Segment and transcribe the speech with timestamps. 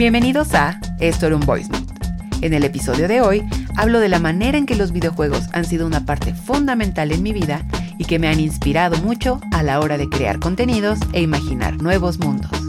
[0.00, 1.92] Bienvenidos a Esto era un Voice Note.
[2.40, 5.86] En el episodio de hoy hablo de la manera en que los videojuegos han sido
[5.86, 7.66] una parte fundamental en mi vida
[7.98, 12.18] y que me han inspirado mucho a la hora de crear contenidos e imaginar nuevos
[12.18, 12.59] mundos.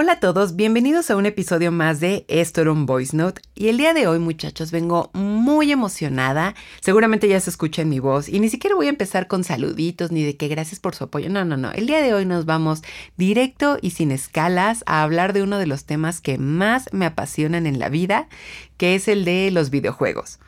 [0.00, 3.42] Hola a todos, bienvenidos a un episodio más de Esto era un Voice Note.
[3.56, 6.54] Y el día de hoy, muchachos, vengo muy emocionada.
[6.80, 8.28] Seguramente ya se escucha en mi voz.
[8.28, 11.28] Y ni siquiera voy a empezar con saluditos ni de que gracias por su apoyo.
[11.30, 11.72] No, no, no.
[11.72, 12.82] El día de hoy nos vamos
[13.16, 17.66] directo y sin escalas a hablar de uno de los temas que más me apasionan
[17.66, 18.28] en la vida,
[18.76, 20.38] que es el de los videojuegos.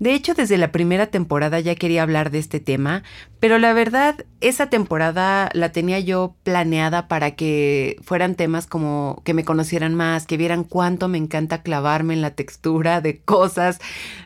[0.00, 3.02] De hecho, desde la primera temporada ya quería hablar de este tema,
[3.38, 9.34] pero la verdad, esa temporada la tenía yo planeada para que fueran temas como que
[9.34, 13.78] me conocieran más, que vieran cuánto me encanta clavarme en la textura de cosas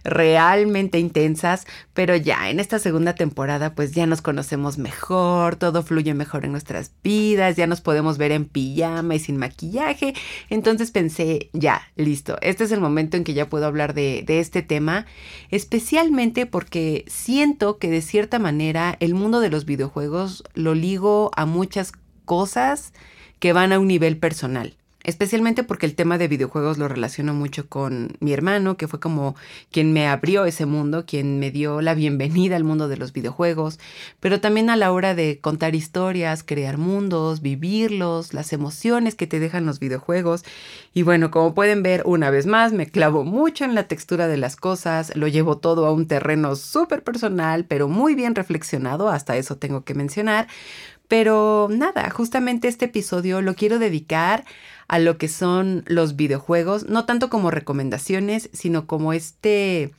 [0.04, 6.12] realmente intensas, pero ya en esta segunda temporada pues ya nos conocemos mejor, todo fluye
[6.12, 10.14] mejor en nuestras vidas, ya nos podemos ver en pijama y sin maquillaje,
[10.50, 14.62] entonces pensé, ya, listo, este es el momento en que ya puedo hablar de, este
[14.62, 15.06] tema
[15.50, 21.46] especialmente porque siento que de cierta manera el mundo de los videojuegos lo ligo a
[21.46, 21.92] muchas
[22.24, 22.92] cosas
[23.38, 27.68] que van a un nivel personal especialmente porque el tema de videojuegos lo relaciono mucho
[27.68, 29.36] con mi hermano, que fue como
[29.70, 33.78] quien me abrió ese mundo, quien me dio la bienvenida al mundo de los videojuegos,
[34.20, 39.38] pero también a la hora de contar historias, crear mundos, vivirlos, las emociones que te
[39.38, 40.44] dejan los videojuegos.
[40.94, 44.38] Y bueno, como pueden ver, una vez más, me clavo mucho en la textura de
[44.38, 49.36] las cosas, lo llevo todo a un terreno súper personal, pero muy bien reflexionado, hasta
[49.36, 50.48] eso tengo que mencionar.
[51.08, 54.44] Pero nada, justamente este episodio lo quiero dedicar
[54.88, 59.92] a lo que son los videojuegos, no tanto como recomendaciones, sino como este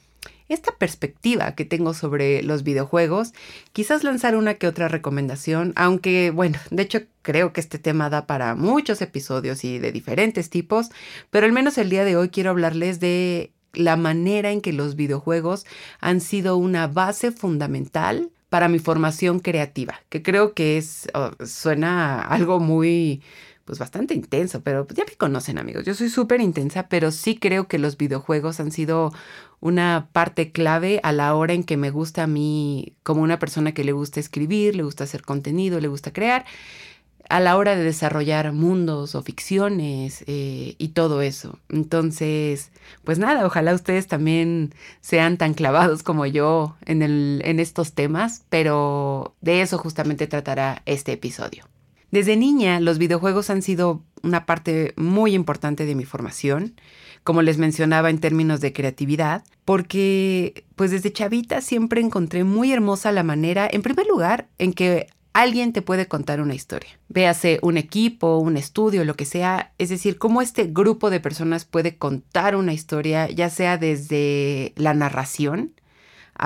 [0.48, 3.34] esta perspectiva que tengo sobre los videojuegos,
[3.74, 8.28] quizás lanzar una que otra recomendación, aunque bueno, de hecho creo que este tema da
[8.28, 10.90] para muchos episodios y de diferentes tipos,
[11.32, 14.96] pero al menos el día de hoy quiero hablarles de la manera en que los
[14.96, 15.66] videojuegos
[16.00, 22.22] han sido una base fundamental para mi formación creativa, que creo que es, oh, suena
[22.22, 23.22] algo muy
[23.66, 27.68] pues bastante intenso, pero ya me conocen amigos, yo soy súper intensa, pero sí creo
[27.68, 29.12] que los videojuegos han sido
[29.60, 33.74] una parte clave a la hora en que me gusta a mí como una persona
[33.74, 36.46] que le gusta escribir, le gusta hacer contenido, le gusta crear,
[37.30, 41.60] a la hora de desarrollar mundos o ficciones eh, y todo eso.
[41.70, 42.72] Entonces,
[43.04, 48.44] pues nada, ojalá ustedes también sean tan clavados como yo en, el, en estos temas,
[48.50, 51.66] pero de eso justamente tratará este episodio.
[52.16, 56.80] Desde niña, los videojuegos han sido una parte muy importante de mi formación,
[57.26, 63.12] como les mencionaba en términos de creatividad, porque pues desde chavita siempre encontré muy hermosa
[63.12, 66.92] la manera, en primer lugar, en que alguien te puede contar una historia.
[67.10, 69.74] Véase un equipo, un estudio, lo que sea.
[69.78, 74.94] Es decir, cómo este grupo de personas puede contar una historia, ya sea desde la
[74.94, 75.74] narración,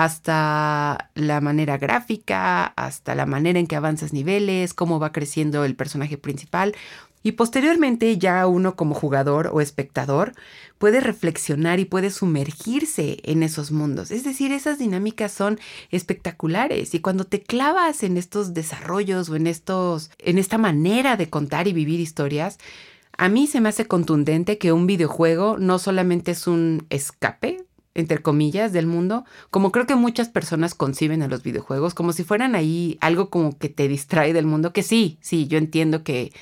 [0.00, 5.76] hasta la manera gráfica, hasta la manera en que avanzas niveles, cómo va creciendo el
[5.76, 6.74] personaje principal.
[7.22, 10.32] Y posteriormente ya uno como jugador o espectador
[10.78, 14.10] puede reflexionar y puede sumergirse en esos mundos.
[14.10, 15.60] Es decir, esas dinámicas son
[15.90, 21.28] espectaculares y cuando te clavas en estos desarrollos o en estos en esta manera de
[21.28, 22.56] contar y vivir historias,
[23.18, 27.66] a mí se me hace contundente que un videojuego no solamente es un escape
[28.00, 32.24] entre comillas, del mundo, como creo que muchas personas conciben a los videojuegos, como si
[32.24, 36.32] fueran ahí algo como que te distrae del mundo, que sí, sí, yo entiendo que,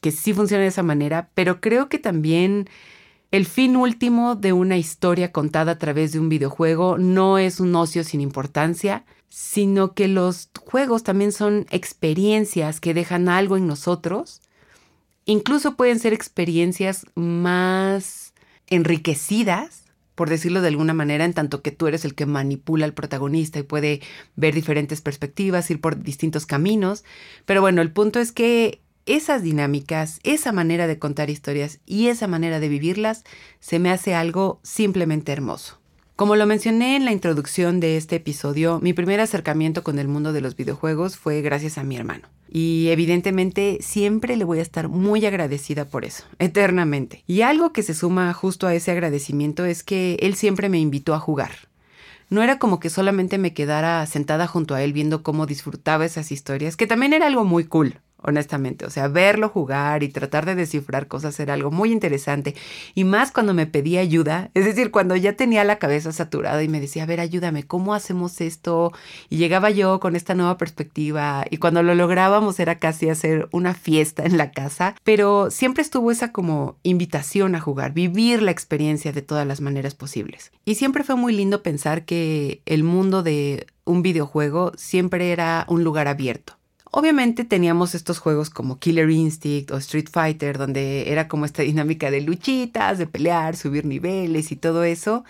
[0.00, 2.68] que sí funciona de esa manera, pero creo que también
[3.30, 7.74] el fin último de una historia contada a través de un videojuego no es un
[7.74, 14.40] ocio sin importancia, sino que los juegos también son experiencias que dejan algo en nosotros,
[15.24, 18.34] incluso pueden ser experiencias más
[18.68, 19.83] enriquecidas
[20.14, 23.58] por decirlo de alguna manera, en tanto que tú eres el que manipula al protagonista
[23.58, 24.00] y puede
[24.36, 27.04] ver diferentes perspectivas, ir por distintos caminos.
[27.46, 32.26] Pero bueno, el punto es que esas dinámicas, esa manera de contar historias y esa
[32.26, 33.24] manera de vivirlas
[33.60, 35.83] se me hace algo simplemente hermoso.
[36.16, 40.32] Como lo mencioné en la introducción de este episodio, mi primer acercamiento con el mundo
[40.32, 42.28] de los videojuegos fue gracias a mi hermano.
[42.48, 47.24] Y evidentemente siempre le voy a estar muy agradecida por eso, eternamente.
[47.26, 51.14] Y algo que se suma justo a ese agradecimiento es que él siempre me invitó
[51.14, 51.50] a jugar.
[52.30, 56.30] No era como que solamente me quedara sentada junto a él viendo cómo disfrutaba esas
[56.30, 58.86] historias, que también era algo muy cool, honestamente.
[58.86, 62.54] O sea, verlo jugar y tratar de descifrar cosas era algo muy interesante.
[62.94, 66.68] Y más cuando me pedía ayuda, es decir, cuando ya tenía la cabeza saturada y
[66.68, 68.92] me decía, a ver, ayúdame, ¿cómo hacemos esto?
[69.28, 73.74] Y llegaba yo con esta nueva perspectiva y cuando lo lográbamos era casi hacer una
[73.74, 79.12] fiesta en la casa, pero siempre estuvo esa como invitación a jugar, vivir la experiencia
[79.12, 80.50] de todas las maneras posibles.
[80.64, 85.84] Y siempre fue muy lindo pensar que el mundo de un videojuego siempre era un
[85.84, 86.56] lugar abierto
[86.96, 92.08] Obviamente teníamos estos juegos como Killer Instinct o Street Fighter, donde era como esta dinámica
[92.12, 95.24] de luchitas, de pelear, subir niveles y todo eso.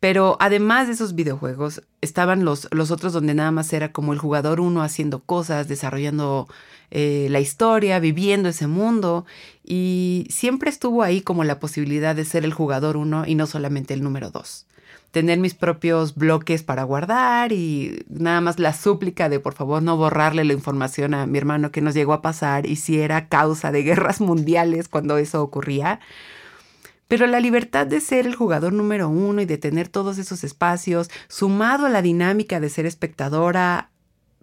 [0.00, 4.18] Pero además de esos videojuegos, estaban los, los otros donde nada más era como el
[4.18, 6.48] jugador uno haciendo cosas, desarrollando
[6.90, 9.26] eh, la historia, viviendo ese mundo.
[9.62, 13.92] Y siempre estuvo ahí como la posibilidad de ser el jugador uno y no solamente
[13.92, 14.64] el número dos
[15.12, 19.96] tener mis propios bloques para guardar y nada más la súplica de por favor no
[19.96, 23.70] borrarle la información a mi hermano que nos llegó a pasar y si era causa
[23.70, 26.00] de guerras mundiales cuando eso ocurría.
[27.08, 31.10] Pero la libertad de ser el jugador número uno y de tener todos esos espacios,
[31.28, 33.90] sumado a la dinámica de ser espectadora,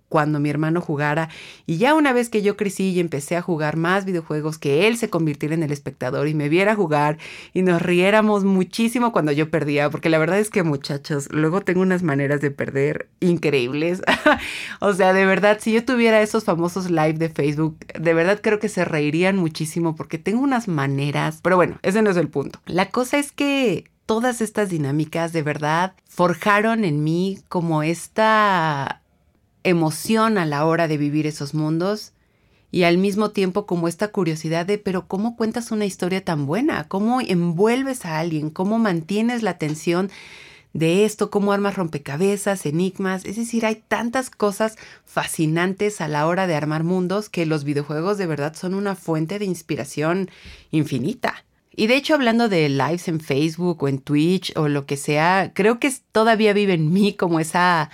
[0.10, 1.30] cuando mi hermano jugara
[1.66, 4.98] y ya una vez que yo crecí y empecé a jugar más videojuegos, que él
[4.98, 7.18] se convirtiera en el espectador y me viera jugar
[7.54, 11.82] y nos riéramos muchísimo cuando yo perdía, porque la verdad es que muchachos, luego tengo
[11.82, 14.02] unas maneras de perder increíbles.
[14.80, 18.60] o sea, de verdad, si yo tuviera esos famosos live de Facebook, de verdad creo
[18.60, 22.60] que se reirían muchísimo porque tengo unas maneras, pero bueno, ese no es el punto.
[22.66, 29.02] La cosa es que todas estas dinámicas de verdad forjaron en mí como esta
[29.64, 32.14] emoción a la hora de vivir esos mundos
[32.72, 36.88] y al mismo tiempo como esta curiosidad de, pero ¿cómo cuentas una historia tan buena?
[36.88, 38.52] ¿Cómo envuelves a alguien?
[38.52, 40.12] ¿Cómo mantienes la atención
[40.74, 41.32] de esto?
[41.32, 43.26] ¿Cómo armas rompecabezas, enigmas?
[43.26, 48.20] Es decir, hay tantas cosas fascinantes a la hora de armar mundos que los videojuegos
[48.20, 50.30] de verdad son una fuente de inspiración
[50.70, 51.44] infinita.
[51.76, 55.54] Y de hecho, hablando de lives en Facebook o en Twitch o lo que sea,
[55.56, 57.90] creo que todavía vive en mí como esa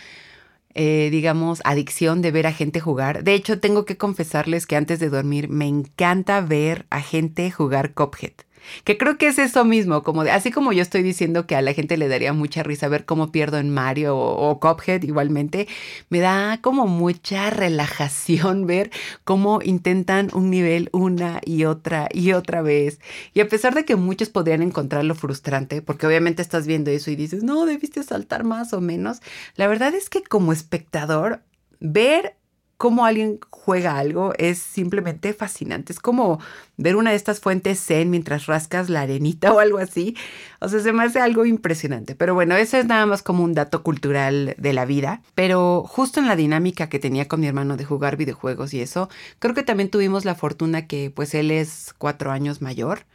[0.75, 3.24] eh, digamos, adicción de ver a gente jugar.
[3.24, 7.94] De hecho, tengo que confesarles que antes de dormir me encanta ver a gente jugar
[7.94, 8.44] Cophead.
[8.83, 11.62] Que creo que es eso mismo, como de, así como yo estoy diciendo que a
[11.62, 15.67] la gente le daría mucha risa ver cómo pierdo en Mario o, o Cuphead igualmente,
[16.09, 18.91] me da como mucha relajación ver
[19.23, 23.00] cómo intentan un nivel una y otra y otra vez.
[23.33, 27.15] Y a pesar de que muchos podrían encontrarlo frustrante, porque obviamente estás viendo eso y
[27.15, 29.21] dices, no, debiste saltar más o menos,
[29.56, 31.41] la verdad es que como espectador,
[31.79, 32.35] ver
[32.77, 35.94] cómo alguien juega algo es simplemente fascinante.
[35.94, 36.39] Es como
[36.77, 40.16] ver una de estas fuentes zen mientras rascas la arenita o algo así.
[40.60, 42.16] O sea, se me hace algo impresionante.
[42.16, 45.22] Pero bueno, eso es nada más como un dato cultural de la vida.
[45.36, 49.10] Pero justo en la dinámica que tenía con mi hermano de jugar videojuegos y eso,
[49.39, 53.06] creo que también tuvimos la fortuna que pues él es cuatro años mayor.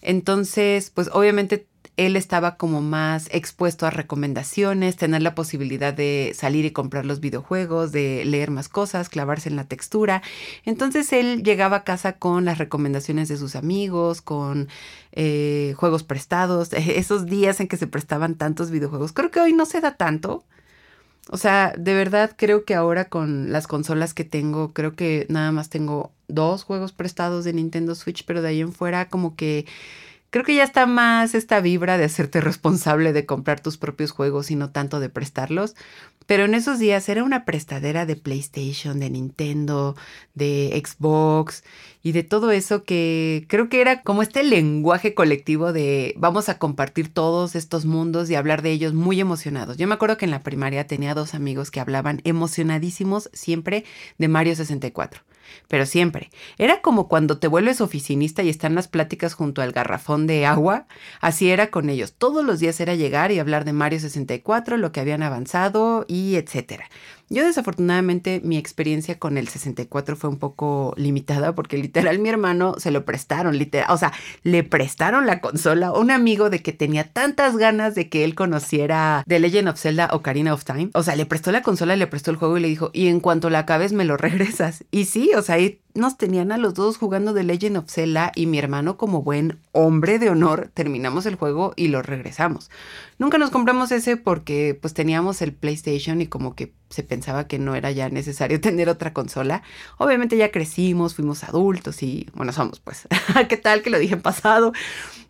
[0.00, 1.66] Entonces, pues obviamente
[1.98, 7.18] él estaba como más expuesto a recomendaciones, tener la posibilidad de salir y comprar los
[7.18, 10.22] videojuegos, de leer más cosas, clavarse en la textura.
[10.64, 14.68] Entonces él llegaba a casa con las recomendaciones de sus amigos, con
[15.10, 19.12] eh, juegos prestados, esos días en que se prestaban tantos videojuegos.
[19.12, 20.44] Creo que hoy no se da tanto.
[21.30, 25.50] O sea, de verdad creo que ahora con las consolas que tengo, creo que nada
[25.50, 29.66] más tengo dos juegos prestados de Nintendo Switch, pero de ahí en fuera como que
[30.30, 34.50] Creo que ya está más esta vibra de hacerte responsable de comprar tus propios juegos
[34.50, 35.74] y no tanto de prestarlos.
[36.26, 39.96] Pero en esos días era una prestadera de PlayStation, de Nintendo,
[40.34, 41.64] de Xbox
[42.02, 46.58] y de todo eso que creo que era como este lenguaje colectivo de vamos a
[46.58, 49.78] compartir todos estos mundos y hablar de ellos muy emocionados.
[49.78, 53.86] Yo me acuerdo que en la primaria tenía dos amigos que hablaban emocionadísimos siempre
[54.18, 55.22] de Mario 64
[55.68, 56.30] pero siempre.
[56.56, 60.86] Era como cuando te vuelves oficinista y están las pláticas junto al garrafón de agua,
[61.20, 62.14] así era con ellos.
[62.16, 66.36] Todos los días era llegar y hablar de Mario 64, lo que habían avanzado y
[66.36, 66.88] etcétera.
[67.30, 72.74] Yo desafortunadamente mi experiencia con el 64 fue un poco limitada porque literal mi hermano
[72.78, 76.72] se lo prestaron, literal, o sea, le prestaron la consola a un amigo de que
[76.72, 80.90] tenía tantas ganas de que él conociera The Legend of Zelda Ocarina of Time.
[80.94, 83.20] O sea, le prestó la consola, le prestó el juego y le dijo, y en
[83.20, 84.84] cuanto la acabes me lo regresas.
[84.90, 88.32] Y sí, o sea, ahí nos tenían a los dos jugando The Legend of Zelda
[88.34, 92.70] y mi hermano como buen hombre de honor terminamos el juego y lo regresamos.
[93.18, 97.58] Nunca nos compramos ese porque pues teníamos el PlayStation y como que se pensaba que
[97.58, 99.62] no era ya necesario tener otra consola.
[99.98, 103.06] Obviamente ya crecimos, fuimos adultos y bueno, somos pues,
[103.48, 104.72] ¿qué tal que lo dije en pasado?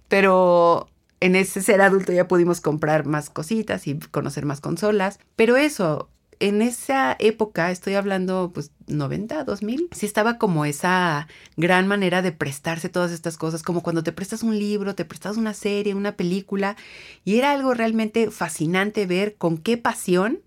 [0.09, 0.89] Pero
[1.21, 5.19] en ese ser adulto ya pudimos comprar más cositas y conocer más consolas.
[5.37, 6.09] Pero eso,
[6.41, 12.33] en esa época, estoy hablando pues 90, 2000, sí estaba como esa gran manera de
[12.33, 16.17] prestarse todas estas cosas, como cuando te prestas un libro, te prestas una serie, una
[16.17, 16.77] película,
[17.25, 20.41] y era algo realmente fascinante ver con qué pasión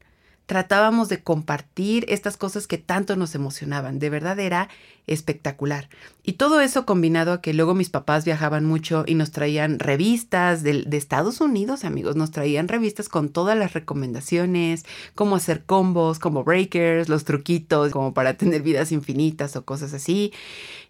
[0.45, 3.99] tratábamos de compartir estas cosas que tanto nos emocionaban.
[3.99, 4.67] De verdad era
[5.07, 5.89] espectacular.
[6.23, 10.61] Y todo eso combinado a que luego mis papás viajaban mucho y nos traían revistas
[10.61, 16.43] de, Estados Unidos, amigos, nos traían revistas con todas las recomendaciones, cómo hacer combos, como
[16.43, 20.31] breakers, los truquitos, como para tener vidas infinitas o cosas así.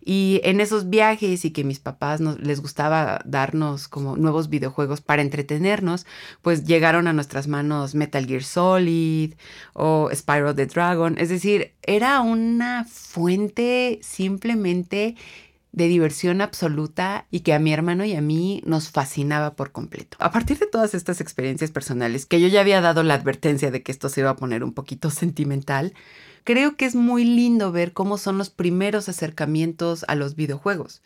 [0.04, 5.02] Y en esos viajes y que mis papás nos, les gustaba darnos como nuevos videojuegos
[5.02, 6.06] para entretenernos,
[6.42, 9.36] pues llegaron a nuestras manos Metal Gear Solid
[9.74, 11.18] o Spyro the Dragon.
[11.18, 15.16] Es decir, era una fuente simplemente
[15.72, 20.18] de diversión absoluta y que a mi hermano y a mí nos fascinaba por completo.
[20.20, 23.82] A partir de todas estas experiencias personales, que yo ya había dado la advertencia de
[23.82, 25.94] que esto se iba a poner un poquito sentimental,
[26.44, 31.02] creo que es muy lindo ver cómo son los primeros acercamientos a los videojuegos.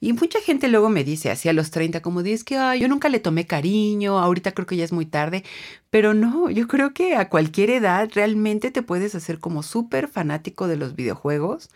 [0.00, 3.10] Y mucha gente luego me dice, así a los 30, como dice que yo nunca
[3.10, 5.44] le tomé cariño, ahorita creo que ya es muy tarde,
[5.90, 10.68] pero no, yo creo que a cualquier edad realmente te puedes hacer como súper fanático
[10.68, 11.68] de los videojuegos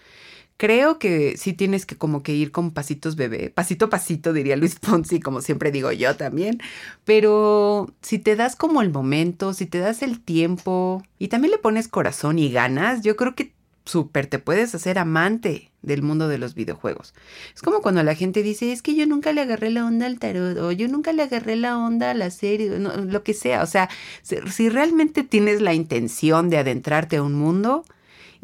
[0.56, 4.56] Creo que sí tienes que como que ir con pasitos bebé, pasito a pasito diría
[4.56, 6.60] Luis Ponzi, como siempre digo yo también,
[7.04, 11.58] pero si te das como el momento, si te das el tiempo y también le
[11.58, 13.52] pones corazón y ganas, yo creo que
[13.84, 17.14] súper te puedes hacer amante del mundo de los videojuegos.
[17.54, 20.18] Es como cuando la gente dice, es que yo nunca le agarré la onda al
[20.18, 23.62] tarot o yo nunca le agarré la onda a la serie, lo que sea.
[23.62, 23.90] O sea,
[24.22, 27.84] si realmente tienes la intención de adentrarte a un mundo,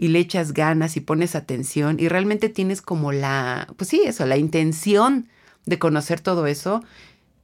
[0.00, 4.24] y le echas ganas y pones atención y realmente tienes como la, pues sí, eso,
[4.24, 5.28] la intención
[5.66, 6.82] de conocer todo eso,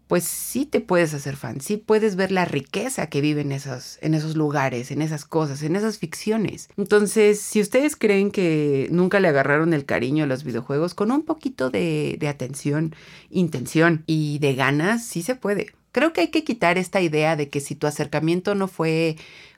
[0.06, 3.98] pues sí te puedes hacer fan, sí puedes ver la riqueza que vive en esos,
[4.00, 6.70] en esos lugares, en esas cosas, en esas ficciones.
[6.78, 11.26] Entonces, si ustedes creen que nunca le agarraron el cariño a los videojuegos, con un
[11.26, 12.94] poquito de, de atención,
[13.28, 15.74] intención y de ganas, sí se puede.
[15.92, 19.16] Creo que hay que quitar esta idea de que si tu acercamiento no fue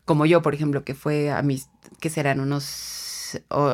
[0.08, 1.68] como yo, por ejemplo, que fue a mis,
[2.00, 2.64] que serán unos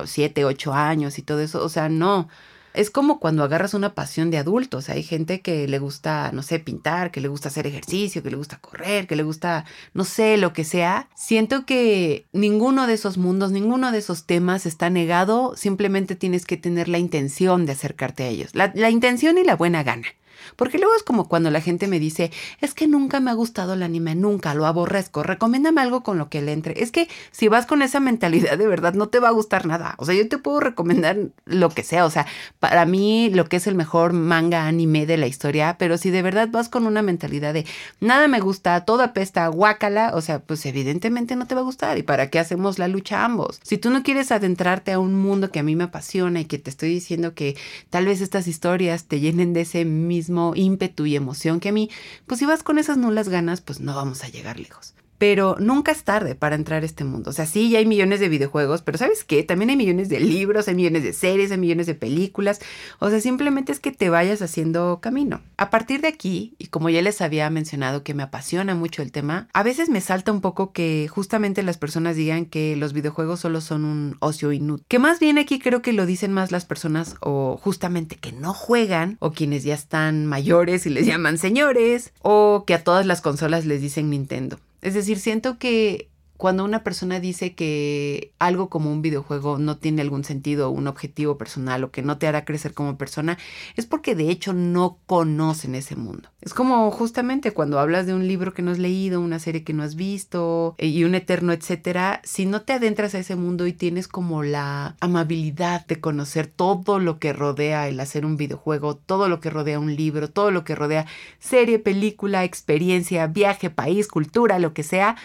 [0.04, 2.28] siete, ocho años y todo eso, o sea, no.
[2.74, 4.88] Es como cuando agarras una pasión de adultos.
[4.88, 8.36] Hay gente que le gusta, no sé, pintar, que le gusta hacer ejercicio, que le
[8.36, 11.08] gusta correr, que le gusta, no sé, lo que sea.
[11.14, 15.54] Siento que ninguno de esos mundos, ninguno de esos temas está negado.
[15.56, 18.56] Simplemente tienes que tener la intención de acercarte a ellos.
[18.56, 20.08] La, la intención y la buena gana.
[20.56, 23.74] Porque luego es como cuando la gente me dice, es que nunca me ha gustado
[23.74, 26.82] el anime, nunca, lo aborrezco, recomiéndame algo con lo que le entre.
[26.82, 29.94] Es que si vas con esa mentalidad de verdad, no te va a gustar nada.
[29.98, 32.04] O sea, yo te puedo recomendar lo que sea.
[32.04, 32.26] O sea,
[32.60, 36.22] para mí lo que es el mejor manga anime de la historia, pero si de
[36.22, 37.66] verdad vas con una mentalidad de
[38.00, 41.98] nada me gusta, todo apesta, guácala, o sea, pues evidentemente no te va a gustar.
[41.98, 43.60] ¿Y para qué hacemos la lucha ambos?
[43.62, 46.58] Si tú no quieres adentrarte a un mundo que a mí me apasiona y que
[46.58, 47.56] te estoy diciendo que
[47.90, 50.23] tal vez estas historias te llenen de ese mismo
[50.54, 51.90] ímpetu y emoción que a mí,
[52.26, 55.92] pues si vas con esas nulas ganas, pues no vamos a llegar lejos pero nunca
[55.92, 57.30] es tarde para entrar a este mundo.
[57.30, 59.42] O sea, sí, ya hay millones de videojuegos, pero ¿sabes qué?
[59.42, 62.60] También hay millones de libros, hay millones de series, hay millones de películas.
[62.98, 65.40] O sea, simplemente es que te vayas haciendo camino.
[65.56, 69.12] A partir de aquí, y como ya les había mencionado que me apasiona mucho el
[69.12, 73.40] tema, a veces me salta un poco que justamente las personas digan que los videojuegos
[73.40, 74.86] solo son un ocio inútil.
[74.88, 78.54] Que más bien aquí creo que lo dicen más las personas o justamente que no
[78.54, 83.20] juegan o quienes ya están mayores y les llaman señores o que a todas las
[83.20, 84.58] consolas les dicen Nintendo.
[84.84, 90.02] Es decir, siento que cuando una persona dice que algo como un videojuego no tiene
[90.02, 93.38] algún sentido, un objetivo personal o que no te hará crecer como persona,
[93.76, 96.28] es porque de hecho no conocen ese mundo.
[96.40, 99.72] Es como justamente cuando hablas de un libro que no has leído, una serie que
[99.72, 103.66] no has visto eh, y un eterno, etcétera, si no te adentras a ese mundo
[103.66, 108.96] y tienes como la amabilidad de conocer todo lo que rodea el hacer un videojuego,
[108.96, 111.06] todo lo que rodea un libro, todo lo que rodea
[111.38, 115.16] serie, película, experiencia, viaje, país, cultura, lo que sea,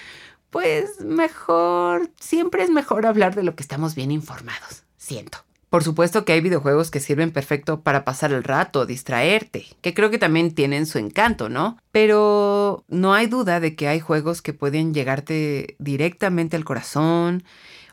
[0.50, 5.40] pues mejor, siempre es mejor hablar de lo que estamos bien informados, siento.
[5.70, 10.10] Por supuesto que hay videojuegos que sirven perfecto para pasar el rato, distraerte, que creo
[10.10, 11.78] que también tienen su encanto, ¿no?
[11.92, 17.44] Pero no hay duda de que hay juegos que pueden llegarte directamente al corazón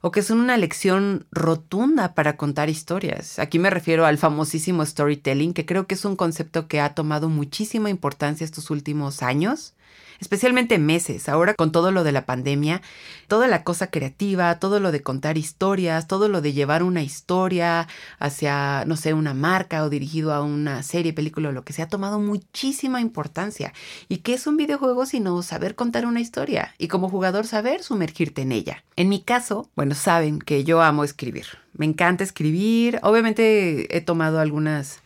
[0.01, 3.39] o que son una lección rotunda para contar historias.
[3.39, 7.29] Aquí me refiero al famosísimo storytelling, que creo que es un concepto que ha tomado
[7.29, 9.75] muchísima importancia estos últimos años
[10.21, 12.83] especialmente meses, ahora con todo lo de la pandemia,
[13.29, 17.89] toda la cosa creativa, todo lo de contar historias, todo lo de llevar una historia
[18.19, 21.89] hacia, no sé, una marca o dirigido a una serie, película lo que sea, ha
[21.89, 23.73] tomado muchísima importancia.
[24.09, 28.43] ¿Y qué es un videojuego sino saber contar una historia y como jugador saber sumergirte
[28.43, 28.85] en ella?
[28.97, 31.47] En mi caso, bueno, saben que yo amo escribir.
[31.75, 32.99] Me encanta escribir.
[33.03, 35.01] Obviamente he tomado algunas...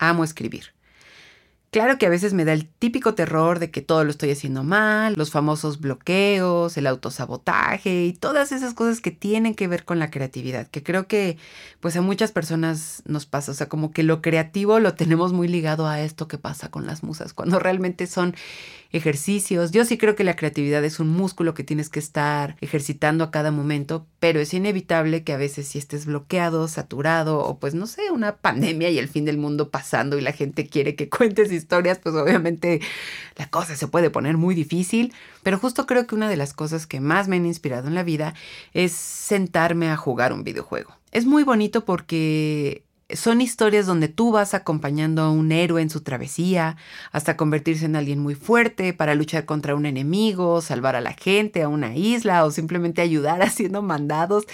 [0.00, 0.72] Amo escribir.
[1.70, 4.64] Claro que a veces me da el típico terror de que todo lo estoy haciendo
[4.64, 9.98] mal, los famosos bloqueos, el autosabotaje y todas esas cosas que tienen que ver con
[9.98, 11.36] la creatividad, que creo que
[11.80, 15.46] pues a muchas personas nos pasa, o sea, como que lo creativo lo tenemos muy
[15.46, 18.34] ligado a esto que pasa con las musas, cuando realmente son
[18.90, 19.70] ejercicios.
[19.70, 23.30] Yo sí creo que la creatividad es un músculo que tienes que estar ejercitando a
[23.30, 27.86] cada momento, pero es inevitable que a veces si estés bloqueado, saturado o pues no
[27.86, 31.52] sé, una pandemia y el fin del mundo pasando y la gente quiere que cuentes
[31.52, 32.80] historias, pues obviamente
[33.36, 36.86] la cosa se puede poner muy difícil, pero justo creo que una de las cosas
[36.86, 38.34] que más me han inspirado en la vida
[38.72, 40.96] es sentarme a jugar un videojuego.
[41.10, 42.84] Es muy bonito porque
[43.14, 46.76] son historias donde tú vas acompañando a un héroe en su travesía
[47.10, 51.62] hasta convertirse en alguien muy fuerte para luchar contra un enemigo, salvar a la gente,
[51.62, 54.44] a una isla o simplemente ayudar haciendo mandados.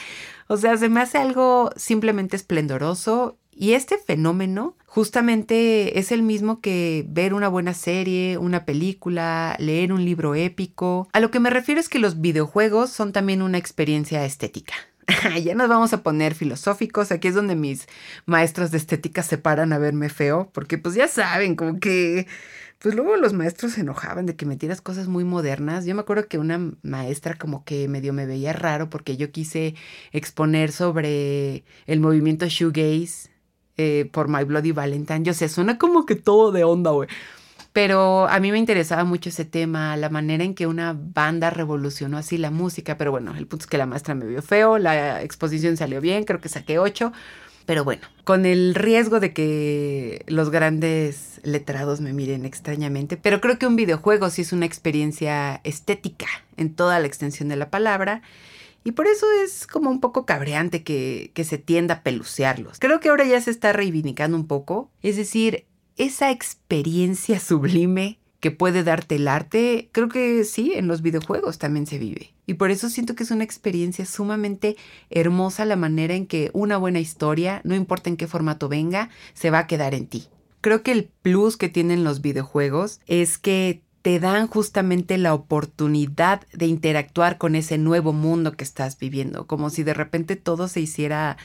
[0.46, 6.60] O sea, se me hace algo simplemente esplendoroso y este fenómeno justamente es el mismo
[6.60, 11.08] que ver una buena serie, una película, leer un libro épico.
[11.12, 14.74] A lo que me refiero es que los videojuegos son también una experiencia estética.
[15.42, 17.12] ya nos vamos a poner filosóficos.
[17.12, 17.86] Aquí es donde mis
[18.26, 22.26] maestros de estética se paran a verme feo, porque pues ya saben, como que,
[22.78, 25.84] pues luego los maestros se enojaban de que metieras cosas muy modernas.
[25.84, 29.74] Yo me acuerdo que una maestra como que medio me veía raro porque yo quise
[30.12, 33.30] exponer sobre el movimiento shoegaze
[33.76, 35.22] eh, por My Bloody Valentine.
[35.24, 37.08] Yo sé, suena como que todo de onda, güey.
[37.74, 42.18] Pero a mí me interesaba mucho ese tema, la manera en que una banda revolucionó
[42.18, 42.96] así la música.
[42.96, 46.22] Pero bueno, el punto es que la maestra me vio feo, la exposición salió bien,
[46.22, 47.12] creo que saqué ocho.
[47.66, 53.58] Pero bueno, con el riesgo de que los grandes letrados me miren extrañamente, pero creo
[53.58, 58.22] que un videojuego sí es una experiencia estética en toda la extensión de la palabra.
[58.84, 62.78] Y por eso es como un poco cabreante que, que se tienda a pelucearlos.
[62.78, 64.92] Creo que ahora ya se está reivindicando un poco.
[65.02, 65.64] Es decir,
[65.96, 71.86] esa experiencia sublime que puede darte el arte, creo que sí, en los videojuegos también
[71.86, 72.34] se vive.
[72.46, 74.76] Y por eso siento que es una experiencia sumamente
[75.08, 79.48] hermosa la manera en que una buena historia, no importa en qué formato venga, se
[79.50, 80.28] va a quedar en ti.
[80.60, 86.46] Creo que el plus que tienen los videojuegos es que te dan justamente la oportunidad
[86.52, 90.82] de interactuar con ese nuevo mundo que estás viviendo, como si de repente todo se
[90.82, 91.38] hiciera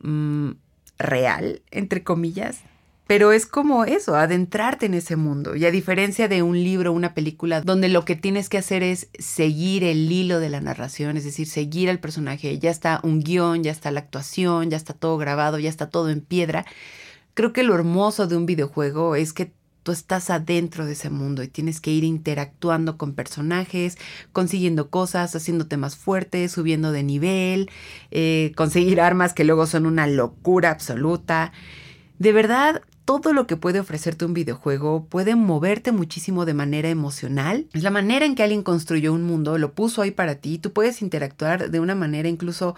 [0.00, 0.50] mm,
[0.98, 2.60] real, entre comillas.
[3.06, 5.56] Pero es como eso, adentrarte en ese mundo.
[5.56, 9.08] Y a diferencia de un libro una película donde lo que tienes que hacer es
[9.18, 13.62] seguir el hilo de la narración, es decir, seguir al personaje, ya está un guion,
[13.62, 16.64] ya está la actuación, ya está todo grabado, ya está todo en piedra.
[17.34, 21.42] Creo que lo hermoso de un videojuego es que tú estás adentro de ese mundo
[21.42, 23.98] y tienes que ir interactuando con personajes,
[24.32, 27.70] consiguiendo cosas, haciéndote más fuerte, subiendo de nivel,
[28.10, 31.52] eh, conseguir armas que luego son una locura absoluta.
[32.18, 37.66] De verdad, todo lo que puede ofrecerte un videojuego puede moverte muchísimo de manera emocional.
[37.72, 40.58] Es la manera en que alguien construyó un mundo, lo puso ahí para ti.
[40.58, 42.74] Tú puedes interactuar de una manera incluso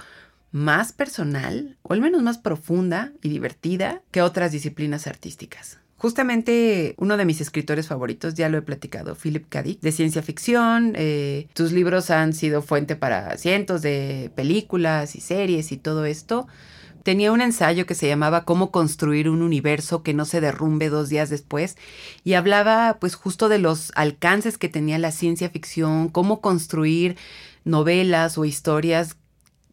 [0.53, 5.79] más personal o al menos más profunda y divertida que otras disciplinas artísticas.
[5.99, 9.63] Justamente uno de mis escritores favoritos, ya lo he platicado, Philip K.
[9.63, 10.93] Dick, de ciencia ficción.
[10.95, 16.49] Eh, sus libros han sido fuente para cientos de películas y series y todo esto
[17.07, 21.09] tenía un ensayo que se llamaba Cómo construir un universo que no se derrumbe dos
[21.09, 21.77] días después
[22.25, 27.17] y hablaba pues justo de los alcances que tenía la ciencia ficción, cómo construir
[27.63, 29.15] novelas o historias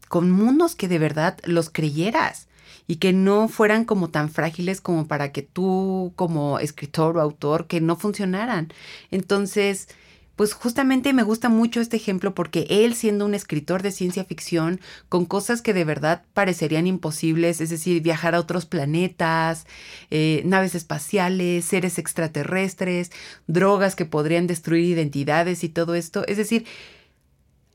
[0.10, 2.46] con mundos que de verdad los creyeras
[2.86, 7.66] y que no fueran como tan frágiles como para que tú como escritor o autor
[7.66, 8.72] que no funcionaran.
[9.10, 9.88] Entonces,
[10.36, 14.82] pues justamente me gusta mucho este ejemplo porque él siendo un escritor de ciencia ficción
[15.10, 19.68] con cosas que de verdad parecerían imposibles, es decir, viajar a otros planetas,
[20.10, 23.12] eh, naves espaciales, seres extraterrestres,
[23.48, 26.66] drogas que podrían destruir identidades y todo esto, es decir,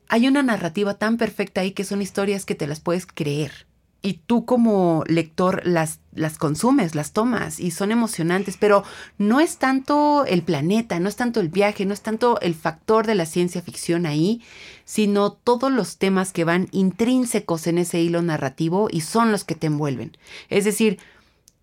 [0.09, 3.68] hay una narrativa tan perfecta ahí que son historias que te las puedes creer
[4.01, 8.83] y tú como lector las, las consumes, las tomas y son emocionantes, pero
[9.17, 13.05] no es tanto el planeta, no es tanto el viaje, no es tanto el factor
[13.05, 14.41] de la ciencia ficción ahí,
[14.85, 19.55] sino todos los temas que van intrínsecos en ese hilo narrativo y son los que
[19.55, 20.17] te envuelven.
[20.49, 20.99] Es decir,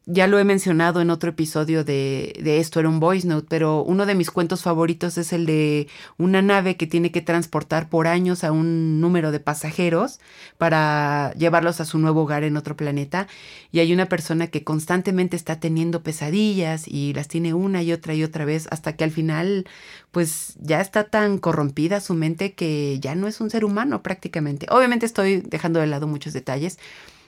[0.09, 4.07] ya lo he mencionado en otro episodio de, esto, era un voice note, pero uno
[4.07, 8.45] de mis cuentos favoritos es el de una nave que tiene que transportar por años
[8.45, 10.21] a un número de pasajeros
[10.59, 13.27] para llevarlos a su nuevo hogar en otro planeta.
[13.73, 18.14] Y hay una persona que constantemente está teniendo pesadillas y las tiene una y otra
[18.14, 19.66] y otra vez hasta que al final
[20.12, 24.69] pues ya está tan corrompida su mente que ya no es un ser humano prácticamente.
[24.71, 26.79] Obviamente estoy dejando de lado muchos detalles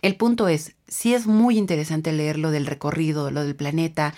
[0.02, 4.14] el punto es, sí es muy interesante leer lo del recorrido, lo del planeta,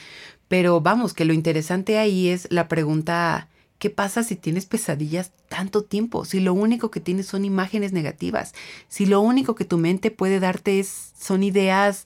[0.49, 5.85] pero vamos, que lo interesante ahí es la pregunta, ¿qué pasa si tienes pesadillas tanto
[5.85, 6.25] tiempo?
[6.25, 8.55] Si lo único que tienes son imágenes negativas,
[8.89, 12.05] si lo único que tu mente puede darte es, son ideas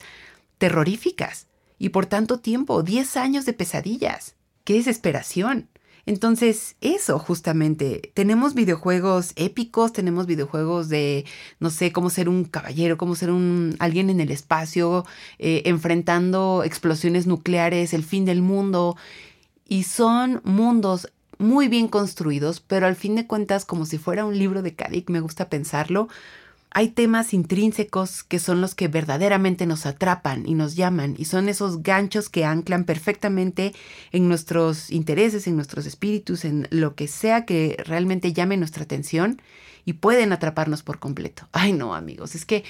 [0.58, 1.46] terroríficas
[1.78, 4.36] y por tanto tiempo, 10 años de pesadillas.
[4.64, 5.68] ¡Qué desesperación!
[6.06, 11.24] Entonces, eso justamente, tenemos videojuegos épicos, tenemos videojuegos de,
[11.60, 15.06] no sé, cómo ser un caballero, cómo ser un alguien en el espacio,
[15.38, 18.96] eh, enfrentando explosiones nucleares, el fin del mundo,
[19.66, 24.38] y son mundos muy bien construidos, pero al fin de cuentas, como si fuera un
[24.38, 26.08] libro de Kadik, me gusta pensarlo,
[26.74, 31.48] hay temas intrínsecos que son los que verdaderamente nos atrapan y nos llaman y son
[31.48, 33.72] esos ganchos que anclan perfectamente
[34.10, 39.40] en nuestros intereses, en nuestros espíritus, en lo que sea que realmente llame nuestra atención
[39.84, 41.48] y pueden atraparnos por completo.
[41.52, 42.64] Ay no amigos, es que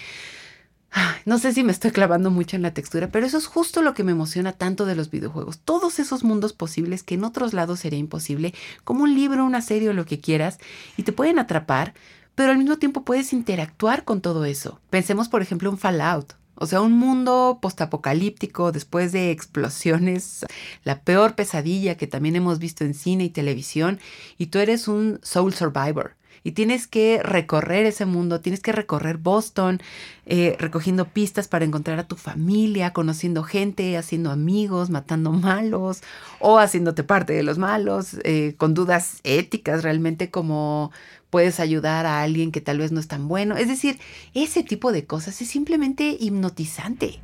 [1.25, 3.95] no sé si me estoy clavando mucho en la textura, pero eso es justo lo
[3.95, 5.59] que me emociona tanto de los videojuegos.
[5.59, 9.89] Todos esos mundos posibles que en otros lados sería imposible, como un libro, una serie
[9.89, 10.59] o lo que quieras,
[10.99, 11.95] y te pueden atrapar
[12.35, 14.81] pero al mismo tiempo puedes interactuar con todo eso.
[14.91, 16.35] Pensemos, por ejemplo, en Fallout.
[16.57, 20.47] O sea, un mundo postapocalíptico después de explosiones,
[20.85, 23.99] la peor pesadilla que también hemos visto en cine y televisión,
[24.39, 26.15] y tú eres un soul survivor
[26.45, 29.81] y tienes que recorrer ese mundo, tienes que recorrer Boston,
[30.27, 36.03] eh, recogiendo pistas para encontrar a tu familia, conociendo gente, haciendo amigos, matando malos
[36.39, 40.93] o haciéndote parte de los malos, eh, con dudas éticas realmente como
[41.31, 43.57] puedes ayudar a alguien que tal vez no es tan bueno.
[43.57, 43.99] Es decir,
[44.35, 47.21] ese tipo de cosas es simplemente hipnotizante.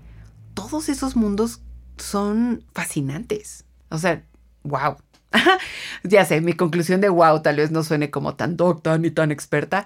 [0.54, 1.60] Todos esos mundos
[1.98, 3.66] son fascinantes.
[3.90, 4.24] O sea,
[4.64, 4.96] wow.
[6.02, 9.30] Ya sé, mi conclusión de wow tal vez no suene como tan docta ni tan
[9.30, 9.84] experta,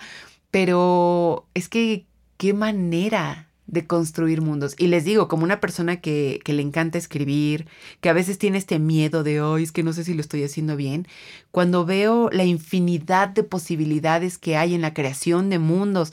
[0.51, 4.75] pero es que qué manera de construir mundos.
[4.79, 7.67] Y les digo, como una persona que, le encanta escribir,
[8.01, 10.45] que a veces tiene este miedo de, hoy es que no sé si lo estoy
[10.45, 11.07] haciendo bien,
[11.51, 16.13] cuando veo la infinidad de posibilidades que hay en la creación de mundos,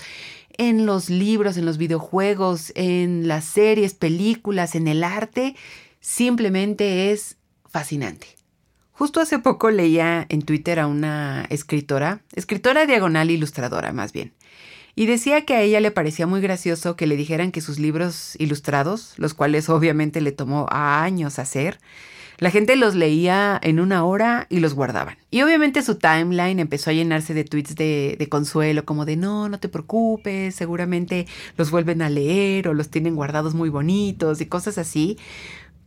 [0.58, 5.56] en los libros, en los videojuegos, en las series, películas, en el arte,
[6.00, 7.38] simplemente es
[7.70, 8.41] fascinante.
[9.02, 14.32] Justo hace poco leía en Twitter a una escritora, escritora diagonal ilustradora más bien,
[14.94, 18.36] y decía que a ella le parecía muy gracioso que le dijeran que sus libros
[18.38, 21.80] ilustrados, los cuales obviamente le tomó años hacer,
[22.38, 25.18] la gente los leía en una hora y los guardaban.
[25.32, 29.50] Y obviamente su timeline empezó a llenarse de tweets de, de, consuelo, como de no,
[29.50, 31.26] no te preocupes, seguramente
[31.58, 35.18] los vuelven a leer o los tienen guardados muy bonitos y cosas así.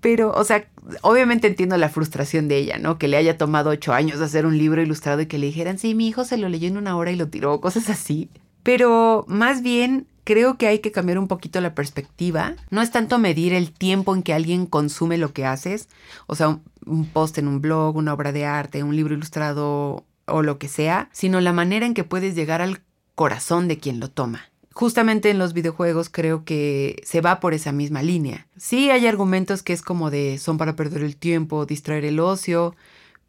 [0.05, 0.69] Pero, o sea,
[1.01, 2.99] obviamente entiendo la frustración de ella, ¿no?
[2.99, 5.95] Que le haya tomado ocho años hacer un libro ilustrado y que le dijeran, sí,
[5.95, 8.29] mi hijo se lo leyó en una hora y lo tiró, cosas así.
[8.63, 12.55] Pero más bien creo que hay que cambiar un poquito la perspectiva.
[12.69, 15.89] No es tanto medir el tiempo en que alguien consume lo que haces,
[16.27, 20.05] o sea, un, un post en un blog, una obra de arte, un libro ilustrado
[20.27, 22.83] o lo que sea, sino la manera en que puedes llegar al
[23.15, 27.73] corazón de quien lo toma justamente en los videojuegos creo que se va por esa
[27.73, 28.47] misma línea.
[28.57, 32.75] Sí hay argumentos que es como de son para perder el tiempo, distraer el ocio,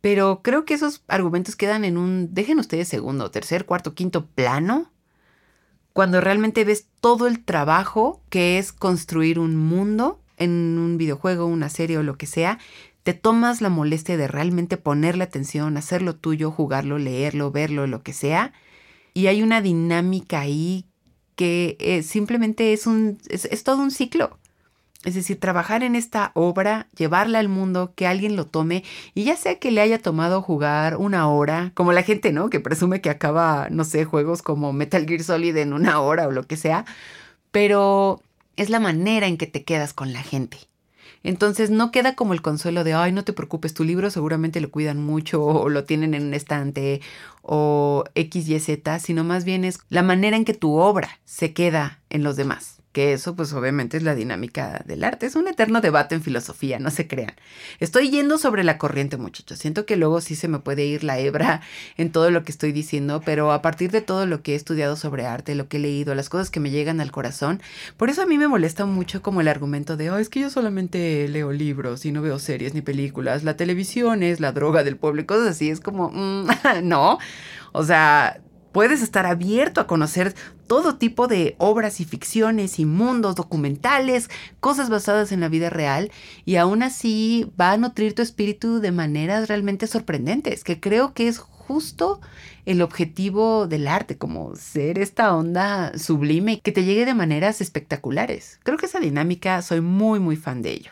[0.02, 4.92] pero creo que esos argumentos quedan en un, dejen ustedes segundo, tercer, cuarto, quinto plano,
[5.94, 11.70] cuando realmente ves todo el trabajo que es construir un mundo en un videojuego, una
[11.70, 12.60] serie o lo que sea,
[13.04, 18.14] te tomas la molestia de realmente ponerle atención, hacerlo tuyo, jugarlo, leerlo, verlo, lo que
[18.14, 18.52] sea,
[19.14, 20.86] y hay una dinámica ahí
[21.36, 24.38] que eh, simplemente es, un, es, todo un ciclo.
[25.04, 29.36] Es decir, trabajar en esta obra, llevarla al mundo, que alguien lo tome, y ya
[29.36, 32.50] sea que le haya tomado jugar una hora, como la gente, ¿no?
[32.50, 36.32] Que presume que acaba, no sé, juegos como Metal Gear Solid en una hora o
[36.32, 36.86] lo que sea,
[37.52, 38.24] pero
[38.56, 40.58] es la manera en que te quedas con la gente.
[41.26, 44.70] Entonces no queda como el consuelo de, ay, no te preocupes, tu libro seguramente lo
[44.70, 47.02] cuidan mucho o lo tienen en un estante
[47.48, 51.54] o X, Y, Z, sino más bien es la manera en que tu obra se
[51.54, 52.75] queda en los demás.
[52.96, 55.26] Que eso pues obviamente es la dinámica del arte.
[55.26, 57.34] Es un eterno debate en filosofía, no se crean.
[57.82, 59.60] Estoy yendo sobre la corriente, muchachos.
[59.60, 61.60] Siento que luego sí se me puede ir la hebra
[61.98, 64.96] en todo lo que estoy diciendo, pero a partir de todo lo que he estudiado
[64.96, 67.62] sobre arte, lo que he leído, las cosas que me llegan al corazón,
[67.98, 70.50] por eso a mí me molesta mucho como el argumento de, oh, es que yo
[70.50, 74.96] solamente leo libros y no veo series ni películas, la televisión es la droga del
[74.96, 75.70] pueblo y cosas así.
[75.70, 76.48] Es como, mm,
[76.84, 77.20] no.
[77.74, 78.40] O sea,
[78.76, 80.36] Puedes estar abierto a conocer
[80.68, 86.12] todo tipo de obras y ficciones y mundos, documentales, cosas basadas en la vida real
[86.44, 91.30] y aún así va a nutrir tu espíritu de maneras realmente sorprendentes, que creo que
[91.30, 92.20] es justo
[92.66, 98.60] el objetivo del arte, como ser esta onda sublime que te llegue de maneras espectaculares.
[98.64, 100.92] Creo que esa dinámica soy muy muy fan de ello.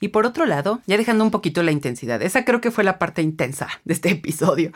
[0.00, 2.98] Y por otro lado, ya dejando un poquito la intensidad, esa creo que fue la
[2.98, 4.72] parte intensa de este episodio.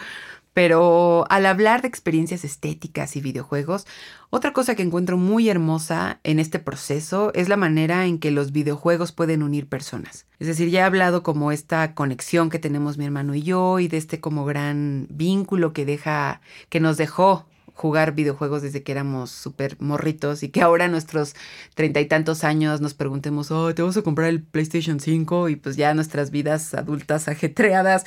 [0.57, 3.87] Pero al hablar de experiencias estéticas y videojuegos,
[4.31, 8.53] otra cosa que encuentro muy hermosa en este proceso es la manera en que los
[8.53, 10.25] videojuegos pueden unir personas.
[10.39, 13.89] Es decir, ya he hablado como esta conexión que tenemos mi hermano y yo y
[13.89, 16.41] de este como gran vínculo que deja,
[16.71, 17.45] que nos dejó
[17.77, 21.35] jugar videojuegos desde que éramos súper morritos y que ahora nuestros
[21.75, 25.57] treinta y tantos años nos preguntemos, oh, te vamos a comprar el PlayStation 5 y
[25.57, 28.05] pues ya nuestras vidas adultas ajetreadas